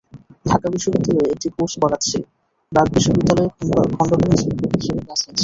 [0.45, 2.17] ঢাকা বিশ্ববিদ্যালয়ে একটি কোর্স পড়াচ্ছি,
[2.71, 3.49] ব্র্যাক বিশ্ববিদ্যালয়ে
[3.95, 5.39] খণ্ডকালীন শিক্ষক হিসেবে ক্লাস নিচ্ছি।